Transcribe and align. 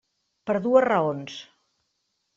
Per 0.51 0.55
dues 0.63 0.83
raons. 0.87 1.39